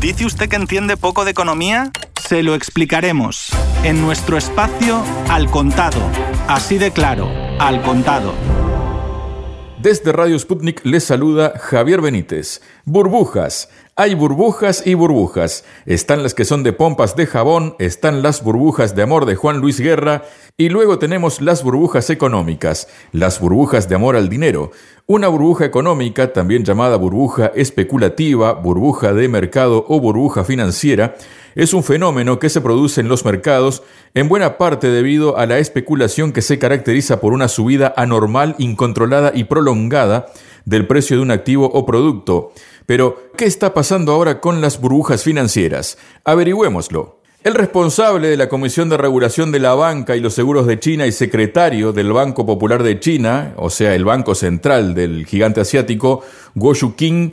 [0.00, 1.90] ¿Dice usted que entiende poco de economía?
[2.28, 3.48] Se lo explicaremos
[3.82, 6.00] en nuestro espacio Al Contado.
[6.46, 7.28] Así de claro,
[7.58, 8.32] Al Contado.
[9.82, 12.60] Desde Radio Sputnik les saluda Javier Benítez.
[12.84, 13.68] Burbujas.
[13.94, 15.64] Hay burbujas y burbujas.
[15.86, 19.58] Están las que son de pompas de jabón, están las burbujas de amor de Juan
[19.58, 20.24] Luis Guerra
[20.56, 24.72] y luego tenemos las burbujas económicas, las burbujas de amor al dinero.
[25.06, 31.14] Una burbuja económica, también llamada burbuja especulativa, burbuja de mercado o burbuja financiera,
[31.58, 33.82] es un fenómeno que se produce en los mercados
[34.14, 39.32] en buena parte debido a la especulación que se caracteriza por una subida anormal, incontrolada
[39.34, 40.26] y prolongada
[40.64, 42.52] del precio de un activo o producto.
[42.86, 45.98] Pero, ¿qué está pasando ahora con las burbujas financieras?
[46.22, 47.22] Averigüémoslo.
[47.42, 51.08] El responsable de la Comisión de Regulación de la Banca y los Seguros de China
[51.08, 56.22] y secretario del Banco Popular de China, o sea, el Banco Central del gigante asiático,
[56.54, 57.30] Guo King,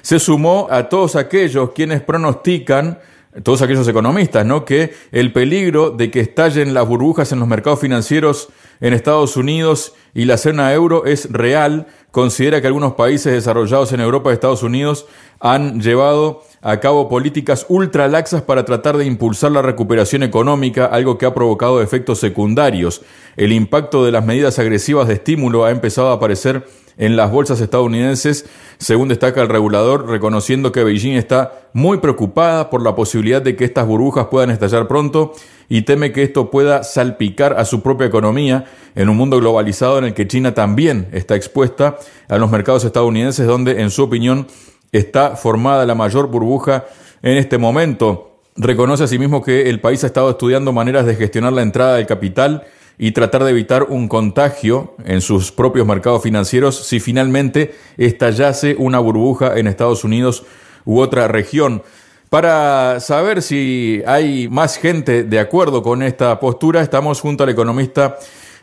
[0.00, 3.00] se sumó a todos aquellos quienes pronostican
[3.42, 4.64] todos aquellos economistas, ¿no?
[4.64, 8.48] Que el peligro de que estallen las burbujas en los mercados financieros
[8.80, 11.88] en Estados Unidos y la zona euro es real.
[12.10, 15.06] Considera que algunos países desarrollados en Europa y Estados Unidos
[15.40, 21.18] han llevado a cabo políticas ultra laxas para tratar de impulsar la recuperación económica, algo
[21.18, 23.02] que ha provocado efectos secundarios.
[23.36, 27.60] El impacto de las medidas agresivas de estímulo ha empezado a aparecer en las bolsas
[27.60, 28.46] estadounidenses,
[28.78, 33.66] según destaca el regulador, reconociendo que Beijing está muy preocupada por la posibilidad de que
[33.66, 35.34] estas burbujas puedan estallar pronto
[35.68, 38.64] y teme que esto pueda salpicar a su propia economía
[38.94, 43.46] en un mundo globalizado en el que China también está expuesta a los mercados estadounidenses,
[43.46, 44.46] donde, en su opinión,
[44.92, 46.84] está formada la mayor burbuja
[47.22, 48.40] en este momento.
[48.56, 52.64] Reconoce asimismo que el país ha estado estudiando maneras de gestionar la entrada del capital
[52.98, 58.98] y tratar de evitar un contagio en sus propios mercados financieros si finalmente estallase una
[58.98, 60.44] burbuja en Estados Unidos
[60.86, 61.82] u otra región.
[62.30, 68.16] Para saber si hay más gente de acuerdo con esta postura, estamos junto al economista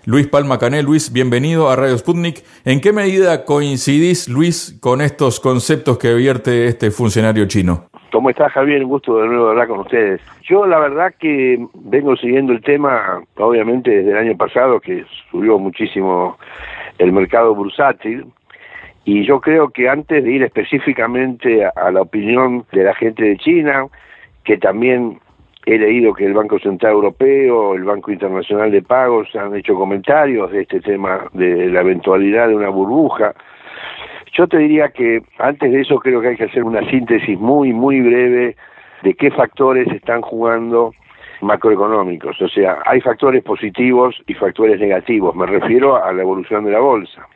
[0.05, 0.83] Luis Palma Cané.
[0.83, 2.43] Luis, bienvenido a Radio Sputnik.
[2.65, 7.85] ¿En qué medida coincidís, Luis, con estos conceptos que vierte este funcionario chino?
[8.11, 8.83] ¿Cómo estás, Javier?
[8.83, 10.19] Un gusto de nuevo hablar con ustedes.
[10.43, 15.57] Yo la verdad que vengo siguiendo el tema, obviamente desde el año pasado, que subió
[15.57, 16.37] muchísimo
[16.97, 18.25] el mercado bursátil,
[19.05, 23.37] y yo creo que antes de ir específicamente a, la opinión de la gente de
[23.37, 23.87] China,
[24.43, 25.19] que también
[25.65, 30.51] he leído que el Banco Central Europeo, el Banco Internacional de Pagos han hecho comentarios
[30.51, 33.33] de este tema de la eventualidad de una burbuja,
[34.33, 37.71] yo te diría que antes de eso creo que hay que hacer una síntesis muy,
[37.71, 38.55] muy breve
[39.03, 40.93] de qué factores están jugando
[41.41, 42.41] macroeconómicos.
[42.41, 45.35] O sea, hay factores positivos y factores negativos.
[45.35, 47.27] Me refiero a la evolución de la bolsa.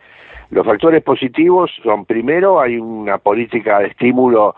[0.49, 4.55] Los factores positivos son, primero, hay una política de estímulo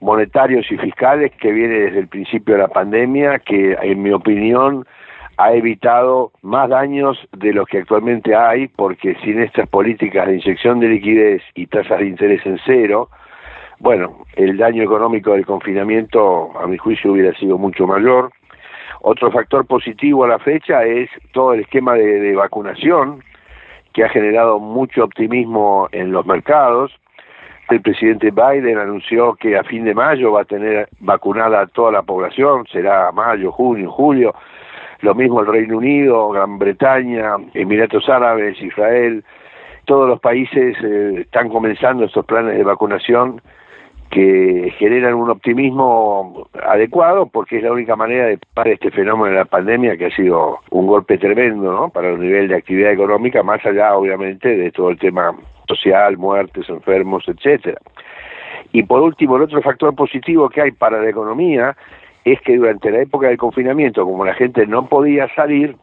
[0.00, 4.84] monetarios y fiscales que viene desde el principio de la pandemia, que en mi opinión
[5.36, 10.80] ha evitado más daños de los que actualmente hay, porque sin estas políticas de inyección
[10.80, 13.08] de liquidez y tasas de interés en cero,
[13.78, 18.30] bueno, el daño económico del confinamiento, a mi juicio, hubiera sido mucho mayor.
[19.00, 23.24] Otro factor positivo a la fecha es todo el esquema de, de vacunación,
[23.92, 26.92] que ha generado mucho optimismo en los mercados.
[27.68, 32.02] El presidente Biden anunció que a fin de mayo va a tener vacunada toda la
[32.02, 34.34] población, será mayo, junio, julio,
[35.00, 39.24] lo mismo el Reino Unido, Gran Bretaña, Emiratos Árabes, Israel,
[39.84, 43.40] todos los países eh, están comenzando estos planes de vacunación
[44.12, 49.38] que generan un optimismo adecuado porque es la única manera de parar este fenómeno de
[49.38, 51.88] la pandemia que ha sido un golpe tremendo ¿no?
[51.88, 55.34] para el nivel de actividad económica, más allá obviamente de todo el tema
[55.66, 57.78] social, muertes, enfermos, etcétera.
[58.72, 61.74] Y por último, el otro factor positivo que hay para la economía
[62.26, 65.74] es que durante la época del confinamiento, como la gente no podía salir,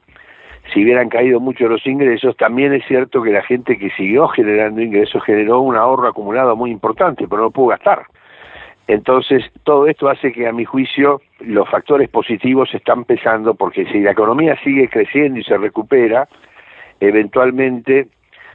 [0.72, 4.81] si hubieran caído mucho los ingresos, también es cierto que la gente que siguió generando
[4.81, 8.03] ingresos generó un ahorro acumulado muy importante, pero no pudo gastar.
[8.89, 14.00] Entonces, todo esto hace que, a mi juicio, los factores positivos están pesando, porque si
[14.00, 16.27] la economía sigue creciendo y se recupera,
[17.00, 18.07] eventualmente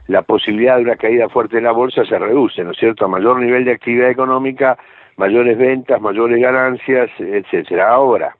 [0.07, 3.05] la posibilidad de una caída fuerte en la bolsa se reduce, ¿no es cierto?
[3.05, 4.77] A mayor nivel de actividad económica,
[5.15, 7.87] mayores ventas, mayores ganancias, etcétera.
[7.91, 8.35] Ahora,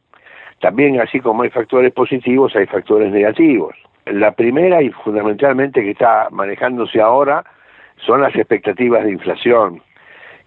[0.60, 3.74] también así como hay factores positivos, hay factores negativos.
[4.06, 7.46] La primera y fundamentalmente que está manejándose ahora
[8.06, 9.82] son las expectativas de inflación,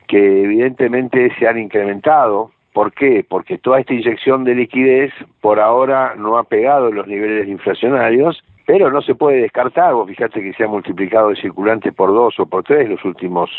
[0.08, 2.50] que evidentemente se han incrementado.
[2.72, 3.24] ¿Por qué?
[3.28, 8.90] Porque toda esta inyección de liquidez por ahora no ha pegado los niveles inflacionarios, pero
[8.90, 12.46] no se puede descartar, vos fíjate que se ha multiplicado el circulante por dos o
[12.46, 13.50] por tres los últimos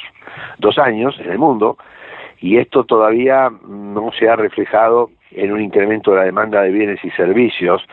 [0.59, 1.77] dos años en el mundo,
[2.39, 7.03] y esto todavía no se ha reflejado en un incremento de la demanda de bienes
[7.03, 7.85] y servicios,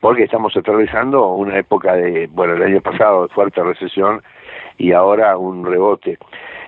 [0.00, 4.22] porque estamos atravesando una época de, bueno, el año pasado de fuerte recesión
[4.76, 6.18] y ahora un rebote.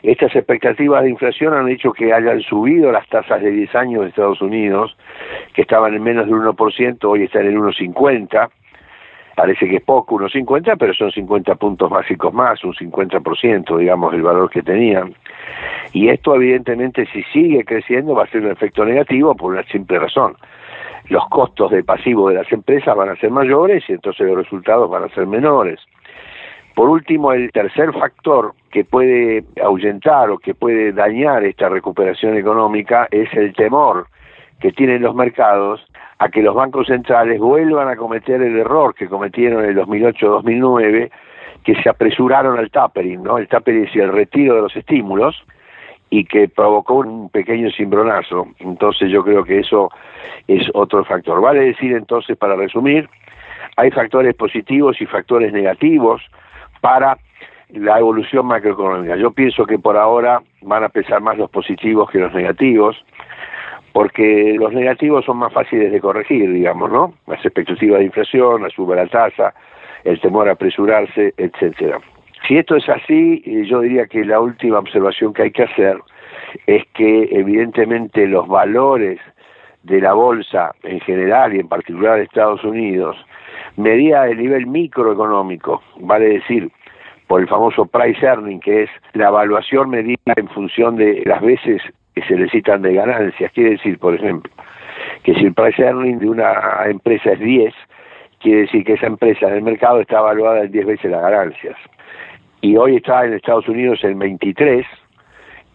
[0.02, 4.08] Estas expectativas de inflación han hecho que hayan subido las tasas de 10 años de
[4.08, 4.96] Estados Unidos,
[5.52, 8.48] que estaban en menos del 1%, hoy están en 1,50.
[9.36, 14.22] Parece que es poco, 1,50, pero son 50 puntos básicos más, un 50%, digamos, el
[14.22, 15.14] valor que tenían.
[15.92, 19.98] Y esto, evidentemente, si sigue creciendo, va a ser un efecto negativo por una simple
[19.98, 20.36] razón.
[21.08, 24.88] Los costos de pasivo de las empresas van a ser mayores y entonces los resultados
[24.88, 25.80] van a ser menores.
[26.74, 33.08] Por último, el tercer factor que puede ahuyentar o que puede dañar esta recuperación económica
[33.10, 34.06] es el temor
[34.60, 35.84] que tienen los mercados
[36.18, 41.10] a que los bancos centrales vuelvan a cometer el error que cometieron en el 2008-2009,
[41.64, 43.38] que se apresuraron al tapering, ¿no?
[43.38, 45.42] El tapering es el retiro de los estímulos
[46.10, 48.48] y que provocó un pequeño cimbronazo.
[48.58, 49.90] Entonces yo creo que eso
[50.46, 51.40] es otro factor.
[51.40, 53.08] Vale decir entonces, para resumir,
[53.76, 56.20] hay factores positivos y factores negativos
[56.80, 57.18] para
[57.72, 59.16] la evolución macroeconómica.
[59.16, 62.96] Yo pienso que por ahora van a pesar más los positivos que los negativos,
[63.92, 67.14] porque los negativos son más fáciles de corregir, digamos, ¿no?
[67.26, 69.54] Las expectativas de inflación, la suba la tasa,
[70.04, 72.00] el temor a apresurarse, etcétera.
[72.46, 75.98] Si esto es así, eh, yo diría que la última observación que hay que hacer
[76.66, 79.20] es que evidentemente los valores
[79.82, 83.16] de la bolsa en general y en particular de Estados Unidos,
[83.76, 86.70] medida el nivel microeconómico, vale decir,
[87.26, 91.80] por el famoso price earning, que es la evaluación medida en función de las veces
[92.14, 93.52] que se necesitan de ganancias.
[93.52, 94.52] Quiere decir, por ejemplo,
[95.22, 96.52] que si el price earning de una
[96.86, 97.74] empresa es 10,
[98.40, 101.76] quiere decir que esa empresa en el mercado está evaluada en 10 veces las ganancias.
[102.62, 104.84] Y hoy está en Estados Unidos en 23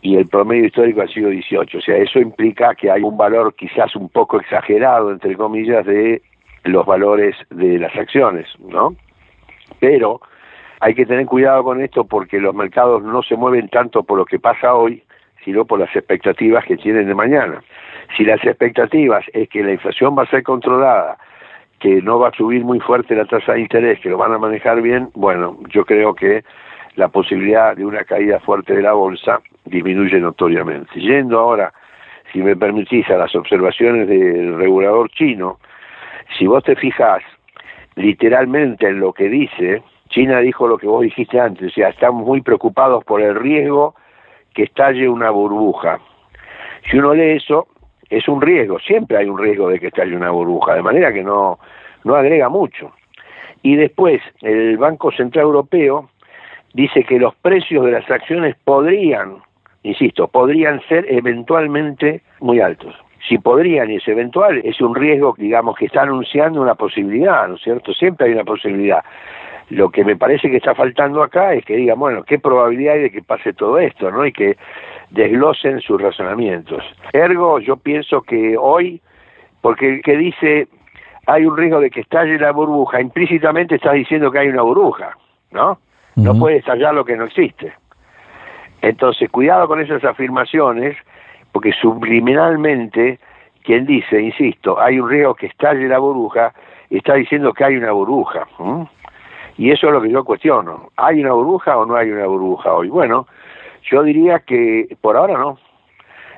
[0.05, 1.79] y el promedio histórico ha sido 18.
[1.79, 6.21] O sea, eso implica que hay un valor quizás un poco exagerado, entre comillas, de
[6.63, 8.95] los valores de las acciones, ¿no?
[9.79, 10.21] Pero
[10.79, 14.25] hay que tener cuidado con esto porque los mercados no se mueven tanto por lo
[14.25, 15.01] que pasa hoy,
[15.43, 17.63] sino por las expectativas que tienen de mañana.
[18.15, 21.17] Si las expectativas es que la inflación va a ser controlada,
[21.79, 24.37] que no va a subir muy fuerte la tasa de interés, que lo van a
[24.37, 26.43] manejar bien, bueno, yo creo que
[26.95, 30.99] la posibilidad de una caída fuerte de la bolsa disminuye notoriamente.
[30.99, 31.73] Yendo ahora,
[32.31, 35.59] si me permitís, a las observaciones del regulador chino,
[36.37, 37.21] si vos te fijas
[37.95, 42.25] literalmente en lo que dice, China dijo lo que vos dijiste antes, o sea, estamos
[42.25, 43.95] muy preocupados por el riesgo
[44.53, 45.99] que estalle una burbuja.
[46.89, 47.67] Si uno lee eso,
[48.09, 51.23] es un riesgo, siempre hay un riesgo de que estalle una burbuja, de manera que
[51.23, 51.59] no,
[52.03, 52.91] no agrega mucho.
[53.61, 56.09] Y después, el Banco Central Europeo
[56.75, 59.37] dice que los precios de las acciones podrían,
[59.83, 62.93] insisto, podrían ser eventualmente muy altos.
[63.29, 67.55] Si podrían y es eventual, es un riesgo, digamos, que está anunciando una posibilidad, ¿no
[67.55, 67.93] es cierto?
[67.93, 69.03] Siempre hay una posibilidad.
[69.69, 73.03] Lo que me parece que está faltando acá es que digan, bueno, ¿qué probabilidad hay
[73.03, 74.25] de que pase todo esto, no?
[74.25, 74.57] Y que
[75.11, 76.83] desglosen sus razonamientos.
[77.13, 79.01] Ergo, yo pienso que hoy,
[79.61, 80.67] porque el que dice
[81.25, 85.17] hay un riesgo de que estalle la burbuja, implícitamente está diciendo que hay una burbuja,
[85.51, 85.79] ¿no?
[86.15, 87.73] No puede estallar lo que no existe.
[88.81, 90.95] Entonces, cuidado con esas afirmaciones,
[91.51, 93.19] porque subliminalmente
[93.63, 96.53] quien dice, insisto, hay un riesgo que estalle la burbuja,
[96.89, 98.47] está diciendo que hay una burbuja.
[99.57, 100.91] Y eso es lo que yo cuestiono.
[100.97, 102.89] ¿Hay una burbuja o no hay una burbuja hoy?
[102.89, 103.27] Bueno,
[103.89, 105.57] yo diría que por ahora no.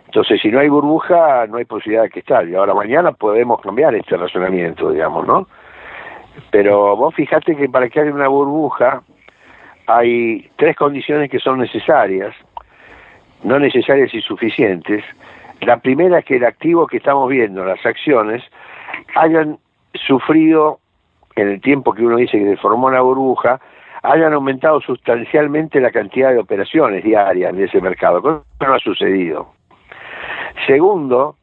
[0.05, 2.55] Entonces, si no hay burbuja, no hay posibilidad de que estalle.
[2.55, 5.47] Ahora, mañana podemos cambiar este razonamiento, digamos, ¿no?
[6.49, 9.01] Pero vos fijate que para que haya una burbuja
[9.87, 12.35] hay tres condiciones que son necesarias,
[13.43, 15.03] no necesarias y suficientes.
[15.61, 18.43] La primera es que el activo que estamos viendo, las acciones,
[19.15, 19.57] hayan
[19.93, 20.79] sufrido
[21.35, 23.59] en el tiempo que uno dice que se formó una burbuja,
[24.03, 29.53] hayan aumentado sustancialmente la cantidad de operaciones diarias en ese mercado, cosa no ha sucedido.
[30.65, 31.35] Segundo,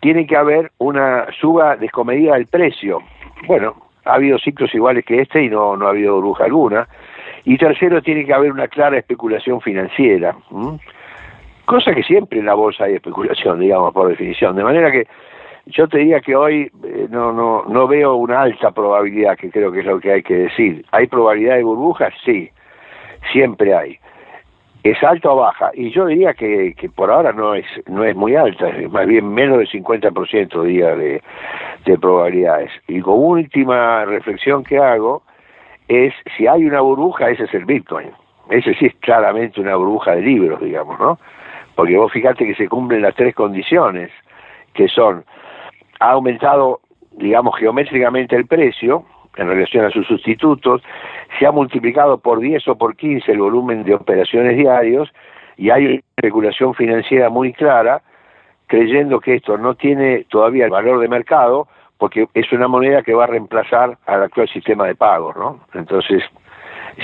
[0.00, 3.00] tiene que haber una suba descomedida del precio.
[3.46, 6.88] Bueno, ha habido ciclos iguales que este y no, no ha habido burbuja alguna.
[7.44, 10.36] Y tercero, tiene que haber una clara especulación financiera.
[11.64, 14.56] Cosa que siempre en la bolsa hay especulación, digamos, por definición.
[14.56, 15.06] De manera que
[15.66, 19.70] yo te diría que hoy eh, no, no, no veo una alta probabilidad, que creo
[19.70, 20.84] que es lo que hay que decir.
[20.92, 22.14] ¿Hay probabilidad de burbujas?
[22.24, 22.50] Sí,
[23.32, 23.98] siempre hay.
[24.82, 25.70] ¿Es alta o baja?
[25.74, 29.06] Y yo diría que, que por ahora no es no es muy alta, es más
[29.06, 31.20] bien menos del 50% diría, de,
[31.84, 32.70] de probabilidades.
[32.86, 35.22] Y como última reflexión que hago
[35.88, 38.10] es, si hay una burbuja, ese es el Bitcoin.
[38.50, 41.18] Ese sí es claramente una burbuja de libros, digamos, ¿no?
[41.78, 44.10] porque vos fíjate que se cumplen las tres condiciones,
[44.74, 45.24] que son,
[46.00, 46.80] ha aumentado,
[47.12, 49.04] digamos, geométricamente el precio
[49.36, 50.82] en relación a sus sustitutos,
[51.38, 55.08] se ha multiplicado por 10 o por 15 el volumen de operaciones diarios
[55.56, 58.02] y hay una especulación financiera muy clara,
[58.66, 61.68] creyendo que esto no tiene todavía el valor de mercado,
[61.98, 65.60] porque es una moneda que va a reemplazar al actual sistema de pagos, ¿no?
[65.74, 66.22] Entonces,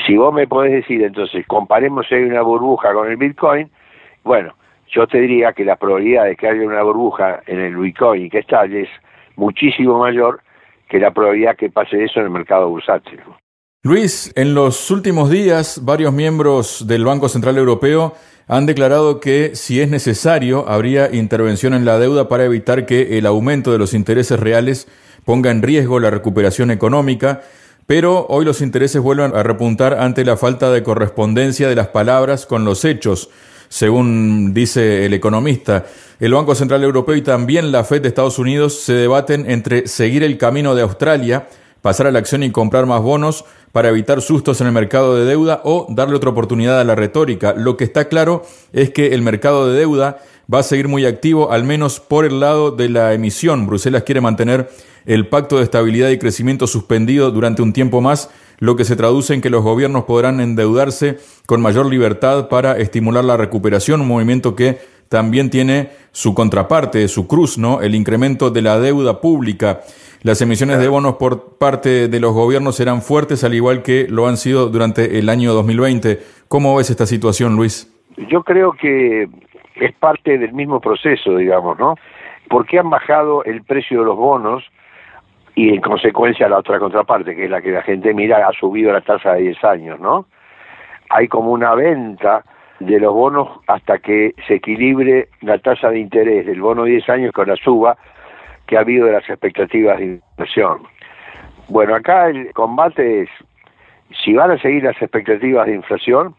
[0.07, 3.71] si vos me podés decir, entonces, comparemos si hay una burbuja con el Bitcoin,
[4.23, 4.55] bueno,
[4.89, 8.31] yo te diría que la probabilidad de que haya una burbuja en el Bitcoin y
[8.31, 8.89] que estalle es
[9.37, 10.41] muchísimo mayor
[10.89, 13.21] que la probabilidad que pase eso en el mercado bursátil.
[13.83, 18.15] Luis, en los últimos días, varios miembros del Banco Central Europeo
[18.47, 23.27] han declarado que si es necesario habría intervención en la deuda para evitar que el
[23.27, 24.87] aumento de los intereses reales
[25.25, 27.43] ponga en riesgo la recuperación económica,
[27.87, 32.47] pero hoy los intereses vuelven a repuntar ante la falta de correspondencia de las palabras
[32.47, 33.31] con los hechos,
[33.69, 35.87] según dice el economista.
[36.21, 40.23] El Banco Central Europeo y también la Fed de Estados Unidos se debaten entre seguir
[40.23, 41.49] el camino de Australia,
[41.85, 45.27] pasar a la acción y comprar más bonos para evitar sustos en el mercado de
[45.27, 47.53] deuda o darle otra oportunidad a la retórica.
[47.53, 50.17] Lo que está claro es que el mercado de deuda
[50.53, 53.67] va a seguir muy activo, al menos por el lado de la emisión.
[53.67, 54.71] Bruselas quiere mantener
[55.05, 59.35] el pacto de estabilidad y crecimiento suspendido durante un tiempo más, lo que se traduce
[59.35, 64.57] en que los gobiernos podrán endeudarse con mayor libertad para estimular la recuperación, un movimiento
[64.57, 67.81] que también tiene su contraparte, su cruz, ¿no?
[67.81, 69.81] El incremento de la deuda pública.
[70.23, 74.27] Las emisiones de bonos por parte de los gobiernos serán fuertes, al igual que lo
[74.27, 76.19] han sido durante el año 2020.
[76.49, 77.93] ¿Cómo ves esta situación, Luis?
[78.17, 79.29] Yo creo que
[79.77, 81.97] es parte del mismo proceso, digamos, ¿no?
[82.49, 84.65] Porque han bajado el precio de los bonos
[85.55, 88.93] y en consecuencia la otra contraparte, que es la que la gente mira, ha subido
[88.93, 90.27] la tasa de 10 años, ¿no?
[91.11, 92.45] Hay como una venta
[92.81, 97.09] de los bonos hasta que se equilibre la tasa de interés del bono de 10
[97.09, 97.97] años con la suba
[98.67, 100.83] que ha habido de las expectativas de inversión.
[101.69, 103.29] Bueno, acá el combate es
[104.23, 106.35] si van a seguir las expectativas de inflación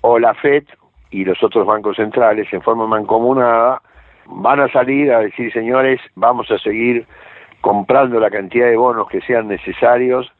[0.00, 0.64] o la FED
[1.10, 3.80] y los otros bancos centrales en forma mancomunada
[4.26, 7.06] van a salir a decir, señores, vamos a seguir
[7.60, 10.30] comprando la cantidad de bonos que sean necesarios,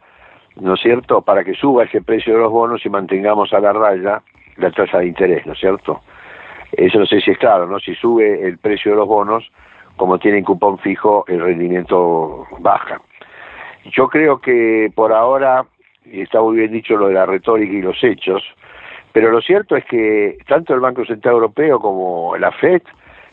[0.56, 3.72] ¿no es cierto?, para que suba ese precio de los bonos y mantengamos a la
[3.72, 4.22] raya
[4.56, 6.02] la tasa de interés, ¿no es cierto?
[6.73, 7.78] Eso no sé si es claro, ¿no?
[7.78, 9.50] Si sube el precio de los bonos,
[9.96, 13.00] como tienen cupón fijo, el rendimiento baja.
[13.92, 15.66] Yo creo que por ahora,
[16.04, 18.42] y está muy bien dicho lo de la retórica y los hechos,
[19.12, 22.82] pero lo cierto es que tanto el Banco Central Europeo como la FED,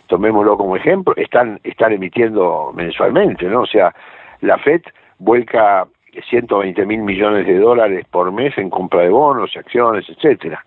[0.08, 3.62] tomémoslo como ejemplo, están, están emitiendo mensualmente, ¿no?
[3.62, 3.96] O sea,
[4.42, 4.82] la FED
[5.18, 5.88] vuelca
[6.30, 10.64] 120 mil millones de dólares por mes en compra de bonos, acciones, etcétera,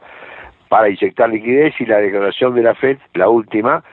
[0.74, 3.84] para inyectar liquidez y la declaración de la FED, la última,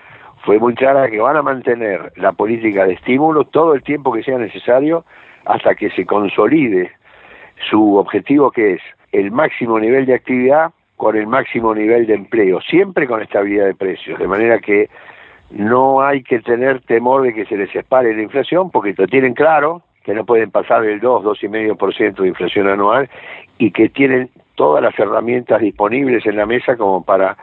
[0.44, 4.24] fue muy clara que van a mantener la política de estímulo todo el tiempo que
[4.24, 5.06] sea necesario
[5.46, 6.90] hasta que se consolide
[7.70, 12.60] su objetivo que es el máximo nivel de actividad con el máximo nivel de empleo,
[12.62, 14.90] siempre con estabilidad de precios, de manera que
[15.52, 19.36] no hay que tener temor de que se les espare la inflación, porque lo tienen
[19.36, 23.08] claro, que no pueden pasar del 2, 2,5% de inflación anual
[23.60, 27.38] y que tienen todas las herramientas disponibles en la mesa como para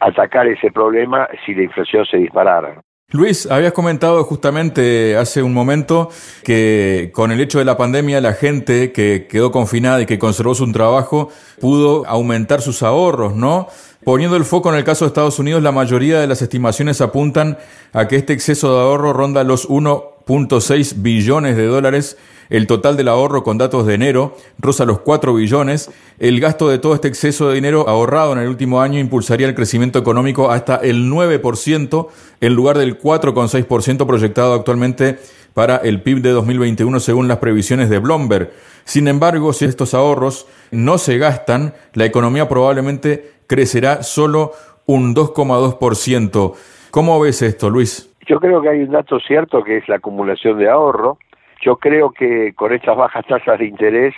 [0.00, 2.80] atacar ese problema si la inflación se disparara.
[3.12, 6.10] Luis, habías comentado justamente hace un momento
[6.44, 10.54] que con el hecho de la pandemia la gente que quedó confinada y que conservó
[10.54, 11.28] su trabajo
[11.60, 13.66] pudo aumentar sus ahorros, ¿no?
[14.04, 17.58] Poniendo el foco en el caso de Estados Unidos, la mayoría de las estimaciones apuntan
[17.92, 22.16] a que este exceso de ahorro ronda los 1.6 billones de dólares
[22.50, 25.90] el total del ahorro con datos de enero roza los 4 billones.
[26.18, 29.54] El gasto de todo este exceso de dinero ahorrado en el último año impulsaría el
[29.54, 32.08] crecimiento económico hasta el 9%
[32.40, 35.18] en lugar del 4,6% proyectado actualmente
[35.54, 38.50] para el PIB de 2021 según las previsiones de Bloomberg.
[38.84, 44.52] Sin embargo, si estos ahorros no se gastan, la economía probablemente crecerá solo
[44.86, 46.54] un 2,2%.
[46.90, 48.12] ¿Cómo ves esto, Luis?
[48.26, 51.18] Yo creo que hay un dato cierto que es la acumulación de ahorro
[51.60, 54.14] yo creo que con estas bajas tasas de interés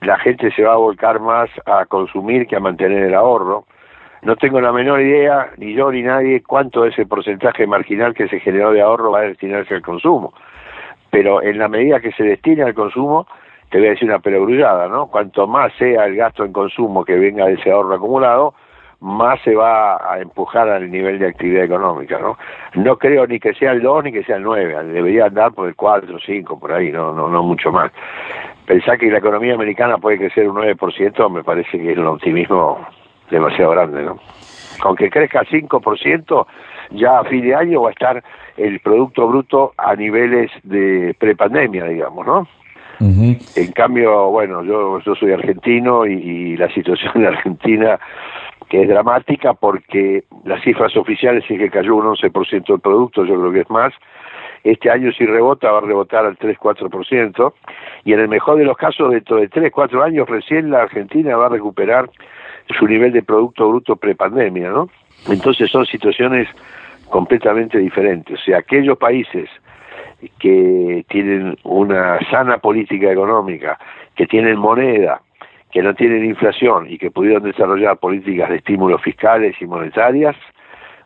[0.00, 3.64] la gente se va a volcar más a consumir que a mantener el ahorro.
[4.22, 8.28] No tengo la menor idea, ni yo ni nadie, cuánto es el porcentaje marginal que
[8.28, 10.34] se generó de ahorro va a destinarse al consumo.
[11.10, 13.26] Pero en la medida que se destina al consumo,
[13.70, 15.06] te voy a decir una perogrullada, ¿no?
[15.06, 18.54] Cuanto más sea el gasto en consumo que venga de ese ahorro acumulado,
[19.00, 22.36] más se va a empujar al nivel de actividad económica, ¿no?
[22.74, 25.68] No creo ni que sea el 2 ni que sea el 9, debería andar por
[25.68, 27.92] el 4 o 5, por ahí, no, no, no mucho más.
[28.66, 32.86] Pensar que la economía americana puede crecer un 9% me parece que es un optimismo
[33.30, 34.18] demasiado grande, ¿no?
[34.80, 36.46] Con que crezca 5%,
[36.90, 38.22] ya a fin de año va a estar
[38.56, 42.48] el Producto Bruto a niveles de prepandemia, digamos, ¿no?
[43.00, 47.98] En cambio, bueno, yo, yo soy argentino y, la situación en Argentina
[48.68, 53.34] que es dramática porque las cifras oficiales sí que cayó un 11% del producto, yo
[53.38, 53.94] creo que es más.
[54.64, 57.52] Este año si rebota va a rebotar al 3-4%
[58.04, 61.46] y en el mejor de los casos dentro de 3-4 años recién la Argentina va
[61.46, 62.10] a recuperar
[62.76, 64.90] su nivel de Producto Bruto prepandemia, ¿no?
[65.28, 66.48] Entonces son situaciones
[67.08, 68.38] completamente diferentes.
[68.40, 69.48] O sea, aquellos países
[70.38, 73.78] que tienen una sana política económica,
[74.14, 75.22] que tienen moneda,
[75.72, 80.36] que no tienen inflación y que pudieron desarrollar políticas de estímulos fiscales y monetarias,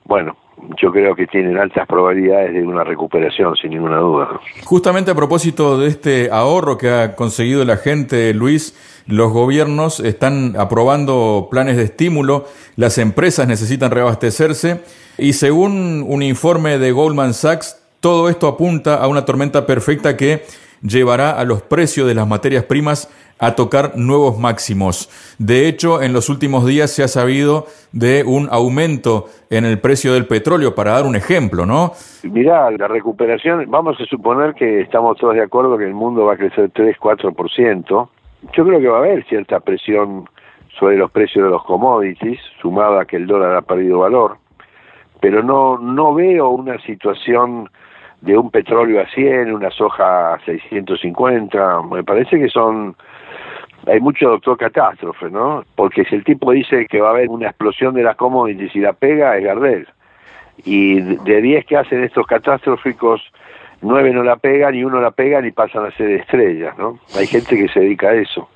[0.05, 0.37] bueno,
[0.81, 4.41] yo creo que tienen altas probabilidades de una recuperación, sin ninguna duda.
[4.65, 8.77] Justamente a propósito de este ahorro que ha conseguido la gente, Luis,
[9.07, 12.45] los gobiernos están aprobando planes de estímulo,
[12.77, 14.83] las empresas necesitan reabastecerse
[15.19, 20.43] y según un informe de Goldman Sachs, todo esto apunta a una tormenta perfecta que
[20.83, 23.09] llevará a los precios de las materias primas
[23.39, 25.09] a tocar nuevos máximos.
[25.39, 30.15] De hecho, en los últimos días se ha sabido de un aumento en el precio
[30.15, 31.93] del petróleo, para dar un ejemplo, ¿no?
[32.23, 36.35] Mirá, la recuperación, vamos a suponer que estamos todos de acuerdo que el mundo va
[36.35, 38.09] a crecer 3-4%.
[38.55, 40.29] Yo creo que va a haber cierta presión
[40.79, 44.39] sobre los precios de los commodities, sumado a que el dólar ha perdido valor,
[45.21, 47.69] pero no, no veo una situación
[48.21, 52.97] de un petróleo a 100, una soja a 650, me parece que son
[53.87, 55.65] hay mucho doctor catástrofe, ¿no?
[55.75, 58.81] Porque si el tipo dice que va a haber una explosión de las commodities y
[58.81, 59.89] la pega, es Gardel.
[60.65, 63.21] Y de 10 que hacen estos catastróficos,
[63.81, 66.99] 9 no la pegan y uno la pegan y pasan a ser estrellas, ¿no?
[67.17, 68.49] Hay gente que se dedica a eso.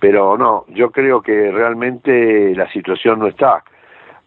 [0.00, 3.62] Pero no, yo creo que realmente la situación no está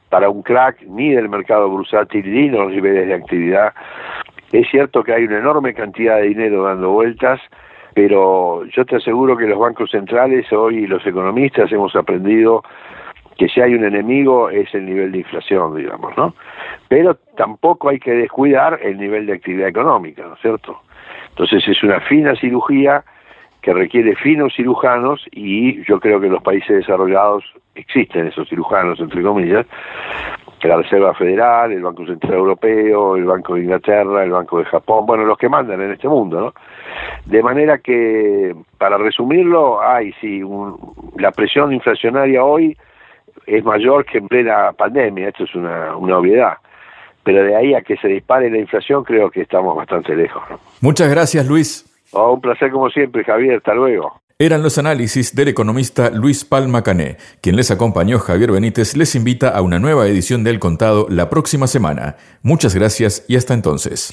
[0.10, 3.74] para un crack ni del mercado bursátil ni los niveles de actividad
[4.54, 7.42] es cierto que hay una enorme cantidad de dinero dando vueltas,
[7.94, 12.64] pero yo te aseguro que los bancos centrales hoy los economistas hemos aprendido
[13.38, 16.36] que si hay un enemigo es el nivel de inflación, digamos, ¿no?
[16.88, 20.82] Pero tampoco hay que descuidar el nivel de actividad económica, ¿no es cierto?
[21.30, 23.04] Entonces es una fina cirugía
[23.62, 27.44] que requiere finos cirujanos y yo creo que en los países desarrollados
[27.76, 29.66] existen esos cirujanos, entre comillas,
[30.68, 35.06] la Reserva Federal, el Banco Central Europeo, el Banco de Inglaterra, el Banco de Japón,
[35.06, 36.54] bueno, los que mandan en este mundo, ¿no?
[37.26, 40.42] De manera que, para resumirlo, hay sí,
[41.18, 42.78] la presión inflacionaria hoy
[43.46, 46.58] es mayor que en plena pandemia, esto es una, una obviedad.
[47.24, 50.44] Pero de ahí a que se dispare la inflación, creo que estamos bastante lejos.
[50.82, 51.86] Muchas gracias, Luis.
[52.12, 53.58] Oh, un placer como siempre, Javier.
[53.58, 54.22] Hasta luego.
[54.44, 57.16] Eran los análisis del economista Luis Palma Cané.
[57.40, 61.66] Quien les acompañó, Javier Benítez, les invita a una nueva edición del Contado la próxima
[61.66, 62.18] semana.
[62.42, 64.12] Muchas gracias y hasta entonces.